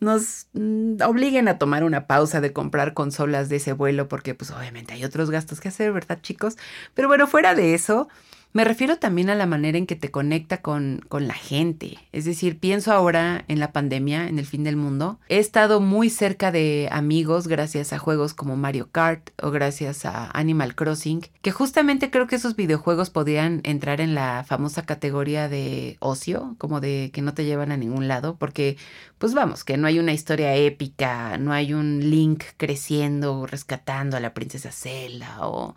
[0.00, 4.50] nos mm, obliguen a tomar una pausa de comprar consolas de ese vuelo porque pues
[4.50, 6.56] obviamente hay otros gastos que hacer, ¿verdad chicos?
[6.94, 8.08] Pero bueno, fuera de eso,
[8.54, 11.98] me refiero también a la manera en que te conecta con, con, la gente.
[12.12, 15.18] Es decir, pienso ahora en la pandemia, en el fin del mundo.
[15.28, 20.30] He estado muy cerca de amigos gracias a juegos como Mario Kart o gracias a
[20.38, 25.96] Animal Crossing, que justamente creo que esos videojuegos podrían entrar en la famosa categoría de
[25.98, 28.76] ocio, como de que no te llevan a ningún lado, porque
[29.18, 34.20] pues vamos, que no hay una historia épica, no hay un Link creciendo, rescatando a
[34.20, 35.74] la princesa Zelda o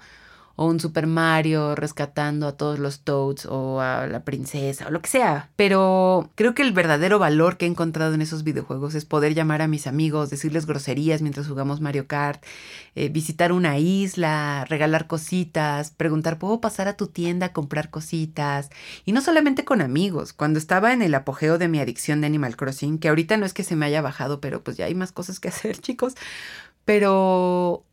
[0.57, 5.01] o un Super Mario rescatando a todos los Toads o a la princesa o lo
[5.01, 5.49] que sea.
[5.55, 9.61] Pero creo que el verdadero valor que he encontrado en esos videojuegos es poder llamar
[9.61, 12.43] a mis amigos, decirles groserías mientras jugamos Mario Kart,
[12.95, 18.71] eh, visitar una isla, regalar cositas, preguntar, ¿puedo pasar a tu tienda a comprar cositas?
[19.05, 22.57] Y no solamente con amigos, cuando estaba en el apogeo de mi adicción de Animal
[22.57, 25.11] Crossing, que ahorita no es que se me haya bajado, pero pues ya hay más
[25.11, 26.15] cosas que hacer, chicos.
[26.85, 27.83] Pero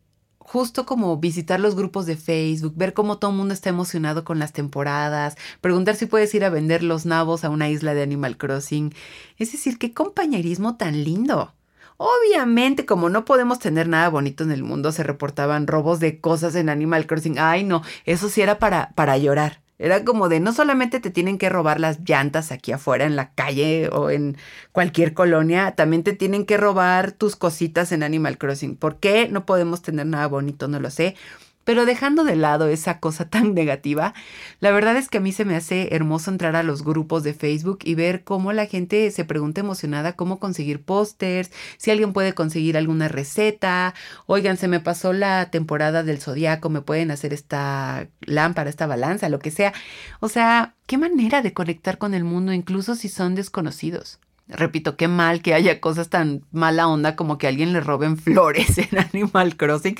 [0.45, 4.39] justo como visitar los grupos de Facebook, ver cómo todo el mundo está emocionado con
[4.39, 8.37] las temporadas, preguntar si puedes ir a vender los nabos a una isla de Animal
[8.37, 8.95] Crossing.
[9.39, 11.55] Es decir, qué compañerismo tan lindo.
[11.97, 16.55] Obviamente, como no podemos tener nada bonito en el mundo, se reportaban robos de cosas
[16.57, 17.39] en Animal Crossing.
[17.39, 19.64] Ay, no, eso sí era para, para llorar.
[19.79, 23.33] Era como de no solamente te tienen que robar las llantas aquí afuera en la
[23.35, 24.37] calle o en
[24.73, 28.77] cualquier colonia, también te tienen que robar tus cositas en Animal Crossing.
[28.77, 30.69] ¿Por qué no podemos tener nada bonito?
[30.69, 31.17] No lo sé.
[31.65, 34.15] Pero dejando de lado esa cosa tan negativa,
[34.61, 37.35] la verdad es que a mí se me hace hermoso entrar a los grupos de
[37.35, 42.35] Facebook y ver cómo la gente se pregunta emocionada cómo conseguir pósters, si alguien puede
[42.35, 43.95] conseguir alguna receta,
[44.27, 49.29] oigan, se me pasó la temporada del zodiaco, me pueden hacer esta lámpara, esta balanza,
[49.29, 49.73] lo que sea.
[50.21, 54.19] O sea, qué manera de conectar con el mundo incluso si son desconocidos.
[54.47, 58.79] Repito, qué mal que haya cosas tan mala onda como que alguien le roben flores
[58.79, 59.97] en Animal Crossing.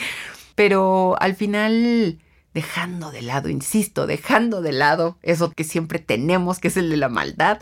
[0.55, 2.19] Pero al final,
[2.55, 6.97] dejando de lado, insisto, dejando de lado eso que siempre tenemos, que es el de
[6.97, 7.61] la maldad,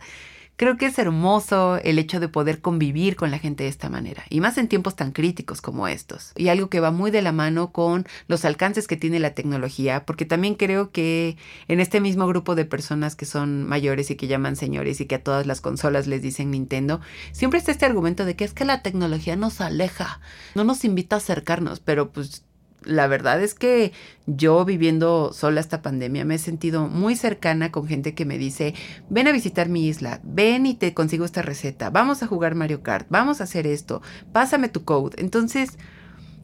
[0.57, 4.23] creo que es hermoso el hecho de poder convivir con la gente de esta manera,
[4.29, 6.33] y más en tiempos tan críticos como estos.
[6.37, 10.05] Y algo que va muy de la mano con los alcances que tiene la tecnología,
[10.05, 11.37] porque también creo que
[11.69, 15.17] en este mismo grupo de personas que son mayores y que llaman señores y que
[15.17, 17.01] a todas las consolas les dicen Nintendo,
[17.33, 20.21] siempre está este argumento de que es que la tecnología nos aleja,
[20.55, 22.45] no nos invita a acercarnos, pero pues
[22.85, 23.93] la verdad es que
[24.27, 28.75] yo viviendo sola esta pandemia me he sentido muy cercana con gente que me dice,
[29.09, 32.83] ven a visitar mi isla, ven y te consigo esta receta, vamos a jugar Mario
[32.83, 35.21] Kart, vamos a hacer esto, pásame tu code.
[35.21, 35.79] Entonces,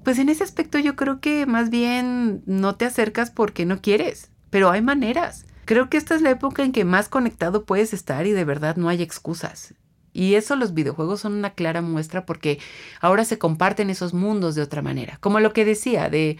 [0.04, 4.30] pues en ese aspecto yo creo que más bien no te acercas porque no quieres,
[4.50, 5.44] pero hay maneras.
[5.64, 8.76] Creo que esta es la época en que más conectado puedes estar y de verdad
[8.76, 9.74] no hay excusas.
[10.12, 12.58] Y eso los videojuegos son una clara muestra porque
[13.00, 15.18] ahora se comparten esos mundos de otra manera.
[15.20, 16.38] Como lo que decía, de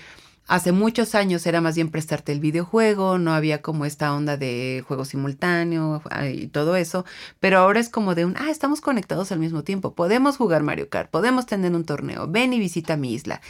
[0.49, 4.83] hace muchos años era más bien prestarte el videojuego, no había como esta onda de
[4.89, 6.03] juego simultáneo
[6.33, 7.05] y todo eso,
[7.39, 10.89] pero ahora es como de un, ah, estamos conectados al mismo tiempo, podemos jugar Mario
[10.89, 13.41] Kart, podemos tener un torneo, ven y visita mi isla.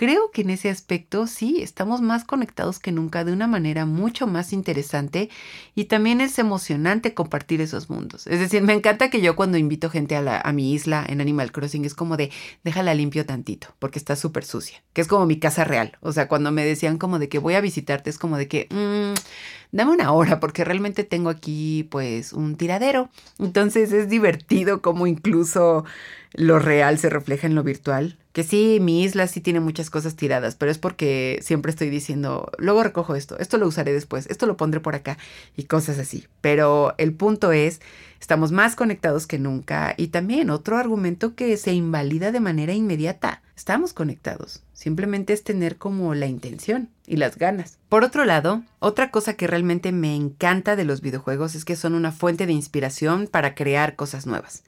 [0.00, 4.26] Creo que en ese aspecto sí, estamos más conectados que nunca de una manera mucho
[4.26, 5.28] más interesante
[5.74, 8.26] y también es emocionante compartir esos mundos.
[8.26, 11.52] Es decir, me encanta que yo cuando invito gente a, la, mi isla en Animal
[11.52, 12.30] Crossing es como de,
[12.64, 15.98] déjala limpio tantito, porque está súper sucia, que es como mi casa real.
[16.00, 18.68] O sea, cuando me decían como de que voy a visitarte, es como de que,
[18.70, 19.12] mmm,
[19.72, 23.08] dame una hora porque realmente tengo aquí pues un tiradero.
[23.38, 25.84] Entonces es divertido como incluso
[26.32, 28.16] lo real se refleja en lo virtual.
[28.32, 32.48] Que sí, mi isla sí tiene muchas cosas tiradas, pero es porque siempre estoy diciendo,
[32.58, 35.18] luego recojo esto, esto lo usaré después, esto lo pondré por acá
[35.56, 36.28] y cosas así.
[36.40, 37.80] Pero el punto es,
[38.20, 43.42] estamos más conectados que nunca y también otro argumento que se invalida de manera inmediata.
[43.56, 47.76] Estamos conectados, simplemente es tener como la intención y las ganas.
[47.88, 51.94] Por otro lado, otra cosa que realmente me encanta de los videojuegos es que son
[51.94, 54.62] una fuente de inspiración para crear cosas nuevas.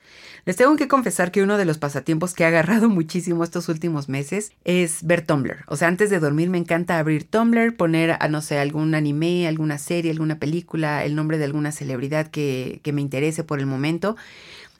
[0.44, 4.08] Les tengo que confesar que uno de los pasatiempos que he agarrado muchísimo estos últimos
[4.08, 5.64] meses es ver Tumblr.
[5.68, 9.46] O sea, antes de dormir me encanta abrir Tumblr, poner, a, no sé, algún anime,
[9.46, 13.66] alguna serie, alguna película, el nombre de alguna celebridad que, que me interese por el
[13.66, 14.16] momento.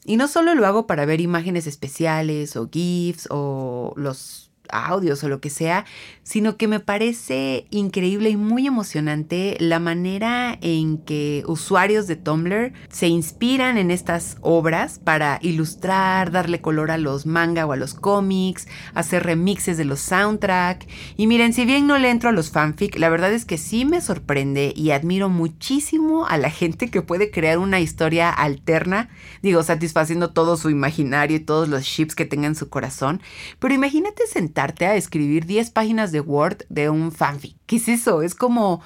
[0.04, 5.28] Y no solo lo hago para ver imágenes especiales o GIFs o los audios o
[5.28, 5.84] lo que sea,
[6.22, 12.72] sino que me parece increíble y muy emocionante la manera en que usuarios de Tumblr
[12.88, 17.94] se inspiran en estas obras para ilustrar, darle color a los manga o a los
[17.94, 20.86] cómics, hacer remixes de los soundtrack.
[21.16, 23.84] Y miren, si bien no le entro a los fanfic, la verdad es que sí
[23.84, 29.08] me sorprende y admiro muchísimo a la gente que puede crear una historia alterna,
[29.42, 33.20] digo, satisfaciendo todo su imaginario y todos los ships que tenga en su corazón.
[33.58, 37.56] Pero imagínate sentarte a escribir 10 páginas de Word de un fanfic.
[37.64, 38.20] ¿Qué es eso?
[38.20, 38.82] Es como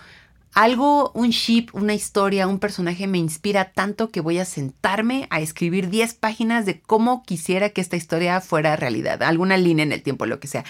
[0.54, 5.40] algo, un ship, una historia, un personaje me inspira tanto que voy a sentarme a
[5.40, 10.02] escribir 10 páginas de cómo quisiera que esta historia fuera realidad, alguna línea en el
[10.02, 10.64] tiempo, lo que sea.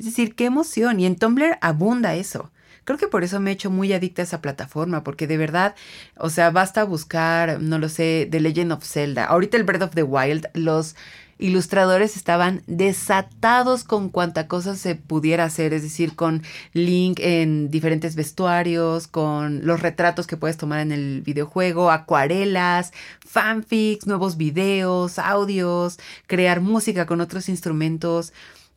[0.00, 0.98] Es decir, qué emoción.
[0.98, 2.50] Y en Tumblr abunda eso.
[2.82, 5.76] Creo que por eso me he hecho muy adicta a esa plataforma, porque de verdad,
[6.16, 9.26] o sea, basta buscar, no lo sé, The Legend of Zelda.
[9.26, 10.96] Ahorita el Breath of the Wild, los
[11.40, 18.14] ilustradores estaban desatados con cuanta cosa se pudiera hacer, es decir, con link en diferentes
[18.14, 22.92] vestuarios, con los retratos que puedes tomar en el videojuego, acuarelas,
[23.26, 28.32] fanfics, nuevos videos, audios, crear música con otros instrumentos.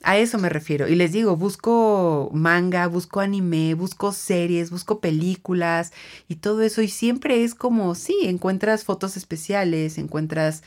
[0.06, 0.90] A eso me refiero.
[0.90, 5.94] Y les digo, busco manga, busco anime, busco series, busco películas
[6.28, 6.82] y todo eso.
[6.82, 10.62] Y siempre es como, sí, encuentras fotos especiales, encuentras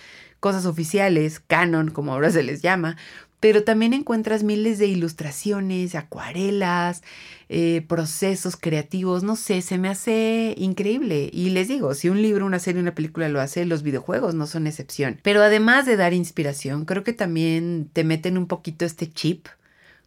[0.47, 2.97] cosas oficiales, canon, como ahora se les llama,
[3.41, 7.03] pero también encuentras miles de ilustraciones, acuarelas,
[7.49, 11.31] eh, procesos creativos, no sé, se me hace increíble.
[11.33, 14.47] Y les digo, si un libro, una serie, una película lo hace, los videojuegos no
[14.47, 15.19] son excepción.
[15.25, 19.49] Pero además de dar inspiración, creo que también te meten un poquito este chip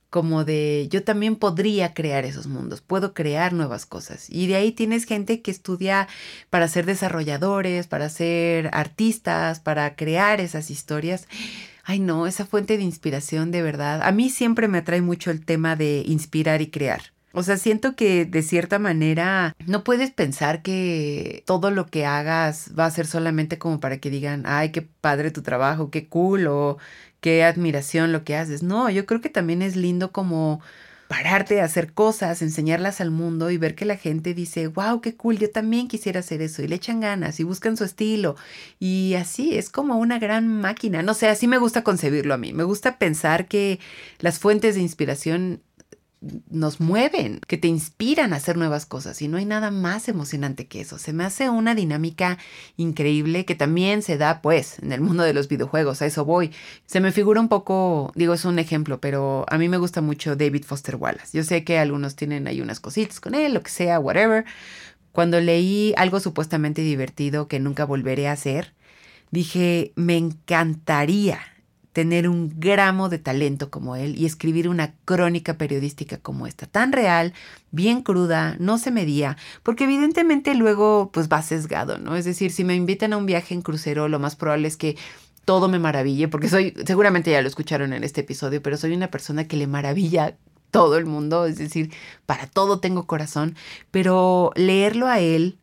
[0.10, 4.30] como de yo también podría crear esos mundos, puedo crear nuevas cosas.
[4.30, 6.08] Y de ahí tienes gente que estudia
[6.50, 11.28] para ser desarrolladores, para ser artistas, para crear esas historias.
[11.84, 14.02] Ay no, esa fuente de inspiración de verdad.
[14.04, 17.02] A mí siempre me atrae mucho el tema de inspirar y crear.
[17.32, 22.72] O sea, siento que de cierta manera no puedes pensar que todo lo que hagas
[22.78, 26.48] va a ser solamente como para que digan, ay, qué padre tu trabajo, qué cool,
[27.22, 28.64] qué admiración lo que haces.
[28.64, 30.62] No, yo creo que también es lindo como
[31.10, 35.16] pararte a hacer cosas, enseñarlas al mundo y ver que la gente dice, wow, qué
[35.16, 38.36] cool, yo también quisiera hacer eso y le echan ganas y buscan su estilo
[38.80, 41.02] y así es como una gran máquina.
[41.02, 42.54] No sé, así me gusta concebirlo a mí.
[42.54, 43.80] Me gusta pensar que
[44.20, 45.64] las fuentes de inspiración
[46.50, 50.68] nos mueven, que te inspiran a hacer nuevas cosas y no hay nada más emocionante
[50.68, 50.98] que eso.
[50.98, 52.38] Se me hace una dinámica
[52.76, 56.52] increíble que también se da pues en el mundo de los videojuegos, a eso voy.
[56.86, 60.36] Se me figura un poco, digo, es un ejemplo, pero a mí me gusta mucho
[60.36, 61.38] David Foster Wallace.
[61.38, 64.46] Yo sé que algunos tienen ahí unas cositas con él, lo que sea, whatever.
[65.14, 68.74] Cuando leí algo supuestamente divertido que nunca volveré a hacer,
[69.32, 71.40] dije, me encantaría
[71.94, 76.92] tener un gramo de talento como él y escribir una crónica periodística como esta, tan
[76.92, 77.34] real,
[77.72, 82.16] bien cruda, no se medía, porque evidentemente luego pues va sesgado, ¿no?
[82.16, 84.98] Es decir, si me invitan a un viaje en crucero, lo más probable es que
[85.46, 89.10] todo me maraville, porque soy, seguramente ya lo escucharon en este episodio, pero soy una
[89.10, 90.38] persona que le maravilla
[90.70, 91.92] todo el mundo, es decir,
[92.28, 93.56] para todo tengo corazón,
[93.90, 95.58] pero leerlo a él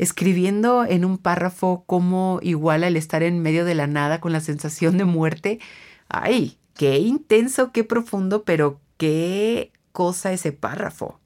[0.00, 4.40] escribiendo en un párrafo como igual al estar en medio de la nada con la
[4.40, 5.60] sensación de muerte.
[6.08, 11.19] Ay, qué intenso, qué profundo, pero qué cosa ese párrafo.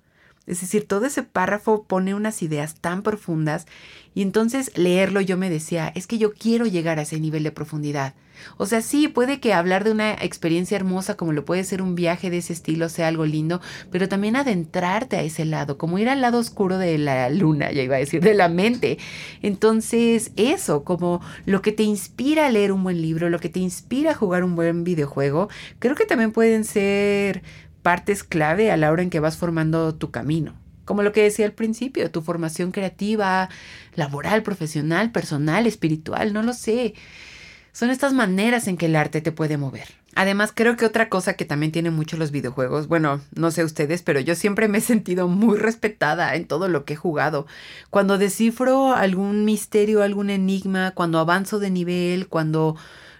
[0.46, 3.66] Es decir, todo ese párrafo pone unas ideas tan profundas
[4.14, 7.52] y entonces leerlo yo me decía, es que yo quiero llegar a ese nivel de
[7.52, 8.14] profundidad.
[8.56, 11.94] O sea, sí, puede que hablar de una experiencia hermosa como lo puede ser un
[11.94, 16.08] viaje de ese estilo sea algo lindo, pero también adentrarte a ese lado, como ir
[16.08, 18.98] al lado oscuro de la luna, ya iba a decir, de la mente.
[19.42, 23.60] Entonces, eso, como lo que te inspira a leer un buen libro, lo que te
[23.60, 27.42] inspira a jugar un buen videojuego, creo que también pueden ser
[27.84, 30.54] partes clave a la hora en que vas formando tu camino.
[30.86, 33.50] Como lo que decía al principio, tu formación creativa,
[33.94, 36.94] laboral, profesional, personal, espiritual, no lo sé.
[37.72, 39.88] Son estas maneras en que el arte te puede mover.
[40.14, 44.00] Además, creo que otra cosa que también tienen mucho los videojuegos, bueno, no sé ustedes,
[44.00, 47.46] pero yo siempre me he sentido muy respetada en todo lo que he jugado.
[47.90, 52.76] Cuando descifro algún misterio, algún enigma, cuando avanzo de nivel, cuando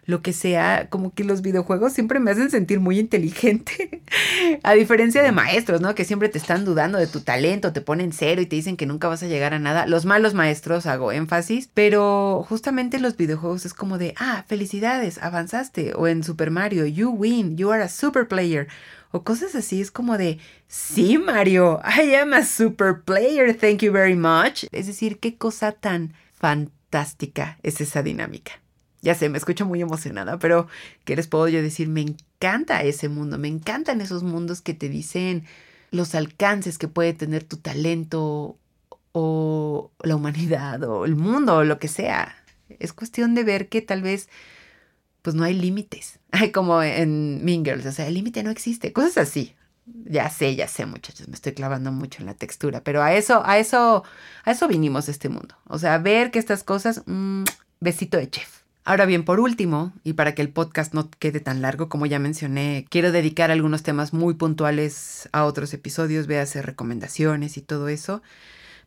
[0.06, 4.02] lo que sea, como que los videojuegos siempre me hacen sentir muy inteligente.
[4.62, 5.94] a diferencia de maestros, ¿no?
[5.94, 8.86] Que siempre te están dudando de tu talento, te ponen cero y te dicen que
[8.86, 9.86] nunca vas a llegar a nada.
[9.86, 15.94] Los malos maestros hago énfasis, pero justamente los videojuegos es como de, ah, felicidades, avanzaste.
[15.94, 18.68] O en Super Mario, you win, you are a super player.
[19.10, 23.92] O cosas así, es como de, sí, Mario, I am a super player, thank you
[23.92, 24.64] very much.
[24.72, 28.63] Es decir, qué cosa tan fantástica es esa dinámica.
[29.04, 30.66] Ya sé, me escucho muy emocionada, pero
[31.04, 31.88] ¿qué les puedo yo decir?
[31.88, 35.44] Me encanta ese mundo, me encantan esos mundos que te dicen
[35.90, 38.58] los alcances que puede tener tu talento
[39.12, 42.34] o la humanidad o el mundo o lo que sea.
[42.78, 44.30] Es cuestión de ver que tal vez
[45.20, 46.18] pues no hay límites.
[46.32, 49.54] Hay como en Mean o sea, el límite no existe, cosas así.
[49.86, 53.42] Ya sé, ya sé, muchachos, me estoy clavando mucho en la textura, pero a eso,
[53.44, 54.02] a eso,
[54.44, 55.56] a eso vinimos este mundo.
[55.66, 57.44] O sea, ver que estas cosas, mmm,
[57.80, 58.63] besito de chef.
[58.86, 62.18] Ahora bien, por último, y para que el podcast no quede tan largo como ya
[62.18, 68.22] mencioné, quiero dedicar algunos temas muy puntuales a otros episodios, hacer recomendaciones y todo eso,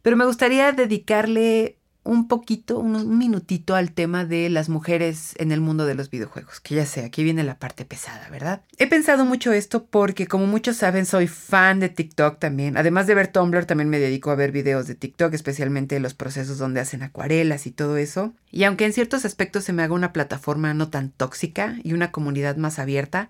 [0.03, 1.76] pero me gustaría dedicarle
[2.07, 6.59] un poquito, un, minutito al tema de las mujeres en el mundo de los videojuegos,
[6.59, 8.61] que ya sé, aquí viene la parte pesada, ¿verdad?
[8.77, 13.15] He pensado mucho esto porque como muchos saben soy fan de TikTok también, además de
[13.15, 17.03] ver Tumblr también me dedico a ver videos de TikTok, especialmente los procesos donde hacen
[17.03, 20.89] acuarelas y todo eso, y aunque en ciertos aspectos se me haga una plataforma no
[20.89, 23.29] tan tóxica y una comunidad más abierta,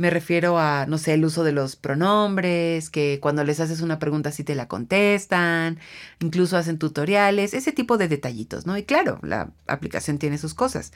[0.00, 3.98] me refiero a, no sé, el uso de los pronombres, que cuando les haces una
[3.98, 5.78] pregunta sí te la contestan,
[6.20, 8.78] incluso hacen tutoriales, ese tipo de detallitos, ¿no?
[8.78, 10.94] Y claro, la aplicación tiene sus cosas.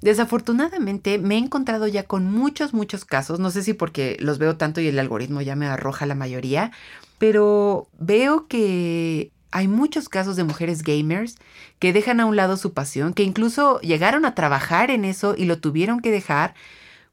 [0.00, 4.56] Desafortunadamente me he encontrado ya con muchos, muchos casos, no sé si porque los veo
[4.56, 6.72] tanto y el algoritmo ya me arroja la mayoría,
[7.18, 11.36] pero veo que hay muchos casos de mujeres gamers
[11.78, 15.44] que dejan a un lado su pasión, que incluso llegaron a trabajar en eso y
[15.44, 16.54] lo tuvieron que dejar,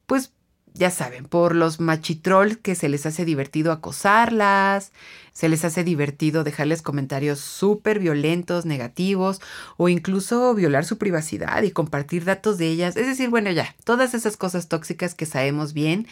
[0.07, 0.31] pues
[0.73, 4.91] ya saben, por los machitrolls que se les hace divertido acosarlas,
[5.33, 9.41] se les hace divertido dejarles comentarios súper violentos, negativos
[9.77, 12.97] o incluso violar su privacidad y compartir datos de ellas.
[12.97, 16.07] Es decir, bueno, ya, todas esas cosas tóxicas que sabemos bien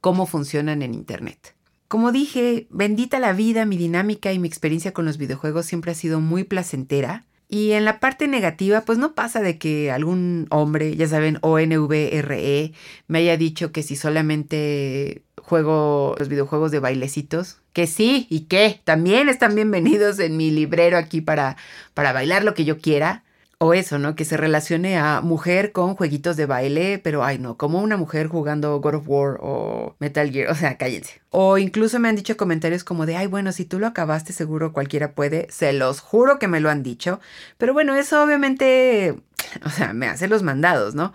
[0.00, 1.54] cómo funcionan en Internet.
[1.88, 5.94] Como dije, bendita la vida, mi dinámica y mi experiencia con los videojuegos siempre ha
[5.94, 7.24] sido muy placentera.
[7.52, 12.72] Y en la parte negativa, pues no pasa de que algún hombre, ya saben, ONVRE,
[13.08, 18.80] me haya dicho que si solamente juego los videojuegos de bailecitos, que sí y que
[18.84, 21.56] también están bienvenidos en mi librero aquí para,
[21.92, 23.24] para bailar lo que yo quiera.
[23.62, 24.16] O eso, ¿no?
[24.16, 28.26] Que se relacione a mujer con jueguitos de baile, pero ay no, como una mujer
[28.26, 31.20] jugando God of War o Metal Gear, o sea, cállense.
[31.28, 34.72] O incluso me han dicho comentarios como de, ay bueno, si tú lo acabaste seguro
[34.72, 37.20] cualquiera puede, se los juro que me lo han dicho,
[37.58, 39.20] pero bueno, eso obviamente,
[39.62, 41.12] o sea, me hace los mandados, ¿no?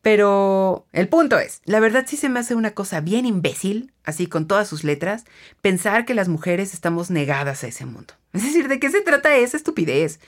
[0.00, 4.28] Pero el punto es, la verdad sí se me hace una cosa bien imbécil, así
[4.28, 5.24] con todas sus letras,
[5.62, 8.14] pensar que las mujeres estamos negadas a ese mundo.
[8.32, 10.20] Es decir, ¿de qué se trata esa estupidez?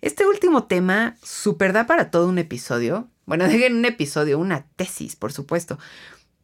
[0.00, 3.08] Este último tema super da para todo un episodio.
[3.26, 5.78] Bueno, dejen un episodio, una tesis, por supuesto.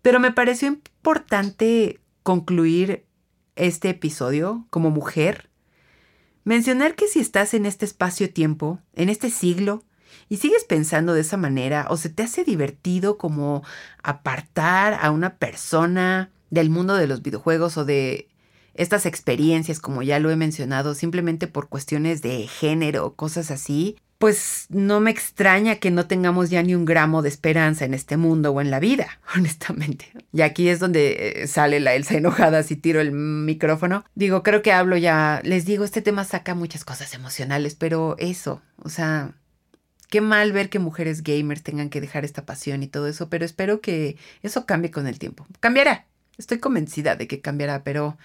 [0.03, 3.07] Pero me pareció importante concluir
[3.57, 5.51] este episodio como mujer.
[6.45, 9.83] Mencionar que si estás en este espacio-tiempo, en este siglo,
[10.29, 13.63] y sigues pensando de esa manera, o se te hace divertido como
[14.03, 18.29] apartar a una persona del mundo de los videojuegos o de
[18.75, 24.67] estas experiencias, como ya lo he mencionado, simplemente por cuestiones de género, cosas así, pues
[24.71, 28.53] no me extraña que no tengamos ya ni un gramo de esperanza en este mundo
[28.53, 30.11] o en la vida, honestamente.
[30.33, 34.05] Y aquí es donde eh, sale la Elsa enojada si tiro el micrófono.
[34.15, 38.63] Digo, creo que hablo ya, les digo, este tema saca muchas cosas emocionales, pero eso,
[38.83, 39.35] o sea,
[40.09, 43.45] qué mal ver que mujeres gamers tengan que dejar esta pasión y todo eso, pero
[43.45, 45.47] espero que eso cambie con el tiempo.
[45.61, 46.07] Cambiará,
[46.39, 48.17] estoy convencida de que cambiará, pero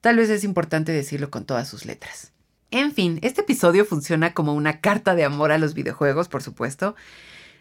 [0.00, 2.32] Tal vez es importante decirlo con todas sus letras.
[2.70, 6.94] En fin, este episodio funciona como una carta de amor a los videojuegos, por supuesto.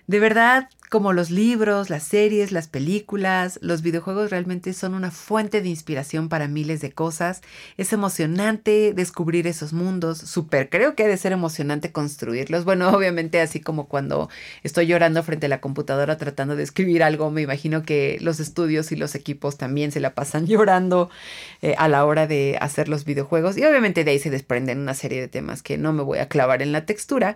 [0.08, 5.62] De verdad, como los libros, las series, las películas, los videojuegos realmente son una fuente
[5.62, 7.41] de inspiración para miles de cosas.
[7.76, 12.64] Es emocionante descubrir esos mundos, súper, creo que ha de ser emocionante construirlos.
[12.64, 14.30] Bueno, obviamente así como cuando
[14.64, 18.93] estoy llorando frente a la computadora tratando de escribir algo, me imagino que los estudios
[18.93, 21.10] y los equipos también se la pasan llorando
[21.62, 23.58] eh, a la hora de hacer los videojuegos.
[23.58, 26.30] Y obviamente de ahí se desprenden una serie de temas que no me voy a
[26.30, 27.36] clavar en la textura.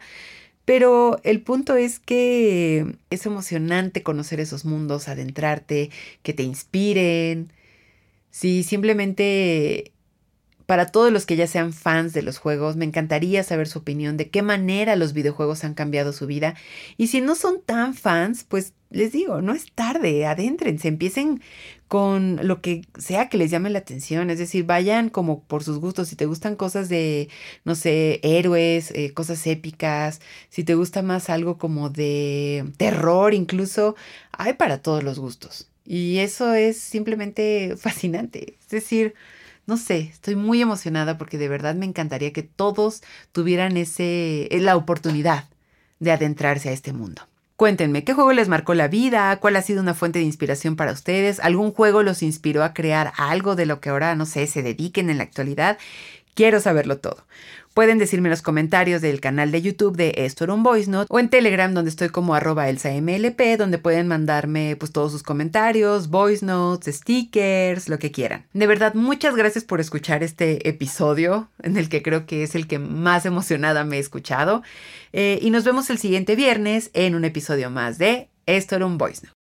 [0.72, 5.90] Pero el punto es que es emocionante conocer esos mundos, adentrarte,
[6.24, 7.52] que te inspiren.
[8.30, 9.92] Sí, simplemente
[10.72, 14.16] para todos los que ya sean fans de los juegos, me encantaría saber su opinión
[14.16, 16.56] de qué manera los videojuegos han cambiado su vida.
[16.96, 21.42] Y si no son tan fans, pues les digo, no es tarde, adéntrense, empiecen
[21.90, 25.78] con lo que sea que les llame la atención, es decir, vayan como por sus
[25.78, 27.28] gustos, si te gustan cosas de,
[27.66, 33.98] no sé, héroes, eh, cosas épicas, si te gusta más algo como de terror incluso,
[34.32, 35.68] hay para todos los gustos.
[35.84, 39.16] Y eso es simplemente fascinante, es decir,
[39.72, 44.76] no sé, estoy muy emocionada porque de verdad me encantaría que todos tuvieran ese, la
[44.76, 45.46] oportunidad
[46.00, 47.22] de adentrarse a este mundo.
[47.56, 49.34] Cuéntenme, ¿qué juego les marcó la vida?
[49.40, 51.40] ¿Cuál ha sido una fuente de inspiración para ustedes?
[51.40, 55.10] ¿Algún juego los inspiró a crear algo de lo que ahora, no sé, se dediquen
[55.10, 55.78] en la actualidad?
[56.34, 57.26] Quiero saberlo todo.
[57.74, 61.08] Pueden decirme en los comentarios del canal de YouTube de Esto era un Voice Note
[61.10, 66.10] o en Telegram donde estoy como arroba elsamlp donde pueden mandarme pues todos sus comentarios,
[66.10, 68.46] voice notes, stickers, lo que quieran.
[68.52, 72.68] De verdad, muchas gracias por escuchar este episodio en el que creo que es el
[72.68, 74.64] que más emocionada me he escuchado.
[75.14, 78.98] Eh, y nos vemos el siguiente viernes en un episodio más de Esto era un
[78.98, 79.41] Voice Note.